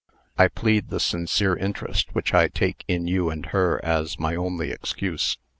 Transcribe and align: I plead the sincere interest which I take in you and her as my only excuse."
I 0.35 0.47
plead 0.47 0.89
the 0.89 0.99
sincere 0.99 1.55
interest 1.55 2.15
which 2.15 2.33
I 2.33 2.47
take 2.47 2.83
in 2.87 3.05
you 3.07 3.29
and 3.29 3.45
her 3.45 3.79
as 3.85 4.17
my 4.17 4.35
only 4.35 4.71
excuse." 4.71 5.37